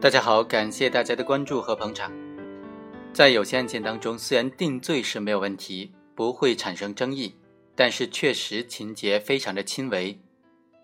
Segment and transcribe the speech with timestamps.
[0.00, 2.10] 大家好，感谢大家的关注和捧场。
[3.12, 7.34] 在有些案件当中，虽然定罪是没有问题，不会产生争议，
[7.76, 10.18] 但是确实情节非常的轻微，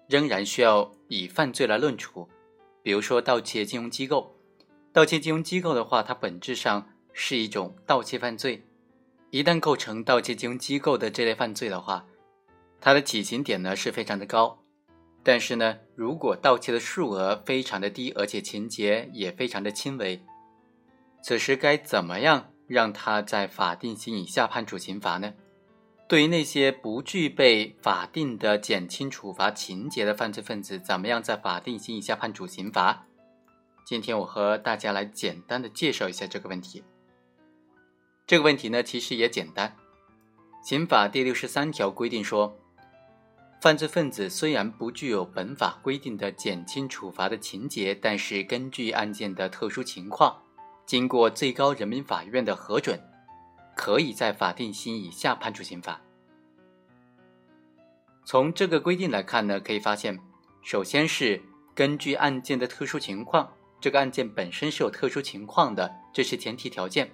[0.06, 2.28] 仍然需要以犯罪来论处。
[2.82, 4.36] 比如说盗窃金融机构，
[4.92, 8.62] 盗窃金融机构的话，它本质上是一种盗窃犯罪。
[9.30, 12.04] 一旦构成盗窃金融机构的这类犯罪的话，
[12.82, 14.62] 它的起刑点呢是非常的高。
[15.28, 20.22] 但是呢，如果盗窃的数额非常的低，而且情节也非常的轻微，
[21.20, 25.34] 此时该怎么样让他在法定刑以下判处刑罚呢？
[26.08, 33.04] 对于那些不具备法定的减轻处罚情节的犯罪分子，怎么样在法定刑以下判处刑罚？
[33.84, 36.84] 今天我和大家来简单的介绍一下这个问题。
[38.28, 39.74] 这个问题呢，其实也简单，
[40.62, 42.56] 刑法第六十三条规定说。
[43.58, 50.42] 犯罪分子虽然不具有本法规定的减轻处罚的情节，但是根据案件的特殊情况，
[50.84, 53.00] 经过最高人民法院的核准，
[53.74, 56.00] 可以在法定刑以下判处刑罚。
[58.24, 60.20] 从这个规定来看呢，可以发现，
[60.62, 61.42] 首先是
[61.74, 67.10] 根据案件的特殊情况，这个案件本身是有特殊情况的，这是前提条件。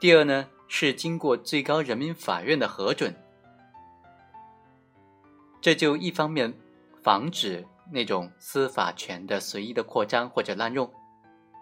[0.00, 3.14] 第二呢，是经过最高人民法院的核准。
[5.62, 6.52] 这就一方面
[7.02, 10.92] 防止那种司法权的随意的扩张或者滥用，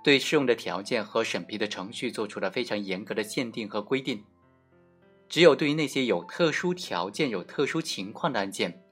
[0.02, 4.24] 对适用的条件和审批的程序做出了非常严格的限定和规定。
[5.28, 8.82] 只有对于那些有特殊条件、有特殊情况的案件，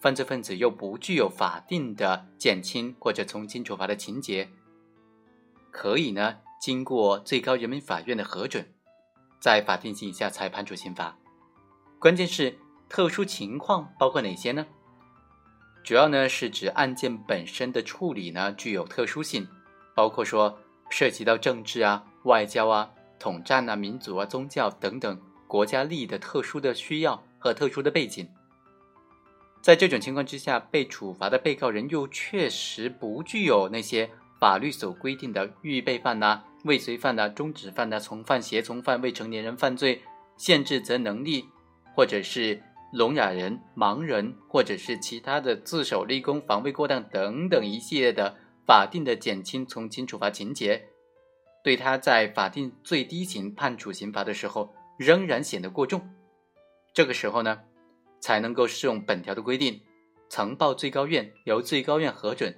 [0.00, 4.48] 犯罪分子又不具有法定的减轻或者从轻处罚的情节，
[5.70, 8.66] 可以呢经过最高人民法院的核准，
[9.40, 11.18] 在法定刑以下才判处刑罚。
[11.98, 12.58] 关键是。
[12.88, 14.66] 特殊情况包括哪些呢？
[15.82, 19.46] 主要呢是指案件本身的处理呢具有特殊性，
[19.94, 20.58] 包括说
[20.88, 28.26] 涉及到政治啊、外交啊、统战啊、民族啊、宗教等等国家利益的特殊的需要和特殊的背景。
[29.60, 34.08] 在这种情况之下，被处罚的被告人又确实不具有那些
[34.40, 40.02] 法律所规定的预备犯呐、未遂犯呐、中止犯呐、从犯、胁从犯、未成年人犯罪、
[40.38, 41.44] 限制责能力，
[41.94, 42.62] 或者是。
[42.94, 50.86] 聋哑人、盲人，或者是其他的自首立功、防卫过当等等一系列的法定的减轻从轻处罚情节，
[51.64, 56.08] 对他在法定最低刑判处刑罚的时候，仍然显得过重。
[56.92, 57.62] 这个时候呢，
[58.20, 59.80] 才能够适用本条的规定，
[60.28, 62.54] 呈报最高院，由最高院核准，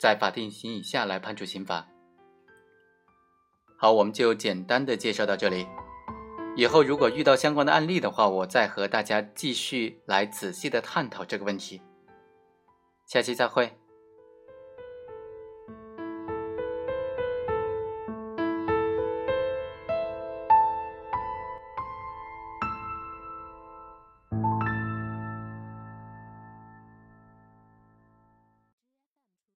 [0.00, 1.86] 在法定刑以下来判处刑罚。
[3.76, 5.64] 好，我们就简单的介绍到这里。
[6.56, 11.82] 以后如果遇到相关的案例的话，我再和大家继续来仔细的探讨这个问题。
[13.06, 13.70] 下期再会。